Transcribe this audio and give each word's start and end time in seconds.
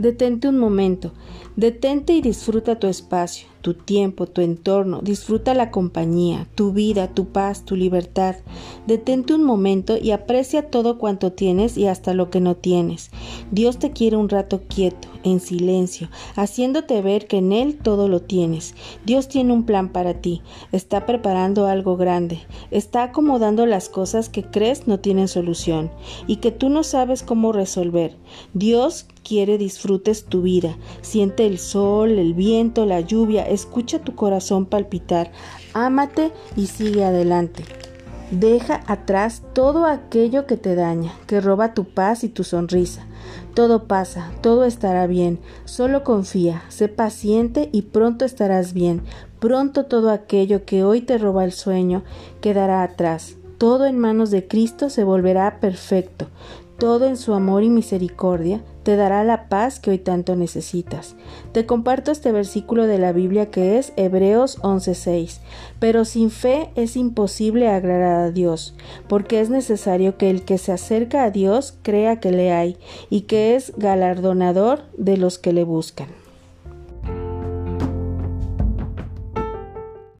Detente 0.00 0.48
un 0.48 0.56
momento, 0.56 1.12
detente 1.56 2.14
y 2.14 2.22
disfruta 2.22 2.78
tu 2.78 2.86
espacio, 2.86 3.48
tu 3.60 3.74
tiempo, 3.74 4.26
tu 4.26 4.40
entorno, 4.40 5.02
disfruta 5.02 5.52
la 5.52 5.70
compañía, 5.70 6.48
tu 6.54 6.72
vida, 6.72 7.08
tu 7.08 7.26
paz, 7.26 7.66
tu 7.66 7.76
libertad. 7.76 8.36
Detente 8.86 9.34
un 9.34 9.44
momento 9.44 9.98
y 9.98 10.12
aprecia 10.12 10.70
todo 10.70 10.96
cuanto 10.96 11.32
tienes 11.32 11.76
y 11.76 11.86
hasta 11.86 12.14
lo 12.14 12.30
que 12.30 12.40
no 12.40 12.56
tienes. 12.56 13.10
Dios 13.50 13.78
te 13.78 13.90
quiere 13.90 14.16
un 14.16 14.30
rato 14.30 14.62
quieto, 14.68 15.08
en 15.24 15.40
silencio, 15.40 16.08
haciéndote 16.36 17.02
ver 17.02 17.26
que 17.26 17.38
en 17.38 17.52
Él 17.52 17.76
todo 17.76 18.08
lo 18.08 18.22
tienes. 18.22 18.74
Dios 19.04 19.28
tiene 19.28 19.52
un 19.52 19.64
plan 19.64 19.90
para 19.90 20.14
ti, 20.14 20.42
está 20.72 21.06
preparando 21.06 21.66
algo 21.66 21.96
grande, 21.96 22.40
está 22.70 23.04
acomodando 23.04 23.66
las 23.66 23.88
cosas 23.88 24.28
que 24.28 24.44
crees 24.44 24.86
no 24.86 25.00
tienen 25.00 25.28
solución 25.28 25.90
y 26.26 26.36
que 26.36 26.50
tú 26.52 26.68
no 26.68 26.84
sabes 26.84 27.22
cómo 27.22 27.52
resolver. 27.52 28.16
Dios 28.54 29.06
quiere 29.22 29.58
disfrutes 29.58 30.24
tu 30.24 30.42
vida, 30.42 30.76
siente 31.02 31.46
el 31.46 31.58
sol, 31.58 32.18
el 32.18 32.34
viento, 32.34 32.86
la 32.86 33.00
lluvia, 33.00 33.46
escucha 33.46 34.00
tu 34.00 34.14
corazón 34.14 34.66
palpitar, 34.66 35.32
ámate 35.74 36.32
y 36.56 36.66
sigue 36.66 37.04
adelante. 37.04 37.64
Deja 38.30 38.80
atrás 38.86 39.42
todo 39.54 39.86
aquello 39.86 40.46
que 40.46 40.56
te 40.56 40.76
daña, 40.76 41.12
que 41.26 41.40
roba 41.40 41.74
tu 41.74 41.84
paz 41.84 42.22
y 42.22 42.28
tu 42.28 42.44
sonrisa. 42.44 43.06
Todo 43.54 43.88
pasa, 43.88 44.30
todo 44.40 44.64
estará 44.64 45.08
bien, 45.08 45.40
solo 45.64 46.04
confía, 46.04 46.62
sé 46.68 46.88
paciente 46.88 47.68
y 47.72 47.82
pronto 47.82 48.24
estarás 48.24 48.72
bien. 48.72 49.02
Pronto 49.40 49.86
todo 49.86 50.10
aquello 50.10 50.64
que 50.64 50.84
hoy 50.84 51.00
te 51.00 51.18
roba 51.18 51.44
el 51.44 51.52
sueño 51.52 52.04
quedará 52.40 52.84
atrás. 52.84 53.36
Todo 53.58 53.86
en 53.86 53.98
manos 53.98 54.30
de 54.30 54.46
Cristo 54.46 54.90
se 54.90 55.02
volverá 55.04 55.58
perfecto 55.58 56.28
todo 56.80 57.06
en 57.06 57.18
su 57.18 57.34
amor 57.34 57.62
y 57.62 57.68
misericordia, 57.68 58.64
te 58.90 58.96
dará 58.96 59.22
la 59.22 59.48
paz 59.48 59.78
que 59.78 59.90
hoy 59.90 59.98
tanto 59.98 60.34
necesitas. 60.34 61.14
Te 61.52 61.64
comparto 61.64 62.10
este 62.10 62.32
versículo 62.32 62.88
de 62.88 62.98
la 62.98 63.12
Biblia 63.12 63.46
que 63.46 63.78
es 63.78 63.92
Hebreos 63.94 64.58
11:6. 64.62 65.38
Pero 65.78 66.04
sin 66.04 66.28
fe 66.32 66.70
es 66.74 66.96
imposible 66.96 67.68
agradar 67.68 68.16
a 68.16 68.30
Dios, 68.32 68.74
porque 69.06 69.40
es 69.40 69.48
necesario 69.48 70.16
que 70.16 70.28
el 70.28 70.42
que 70.42 70.58
se 70.58 70.72
acerca 70.72 71.22
a 71.22 71.30
Dios 71.30 71.78
crea 71.82 72.18
que 72.18 72.32
le 72.32 72.50
hay 72.50 72.78
y 73.10 73.20
que 73.20 73.54
es 73.54 73.72
galardonador 73.76 74.82
de 74.96 75.16
los 75.18 75.38
que 75.38 75.52
le 75.52 75.62
buscan. 75.62 76.08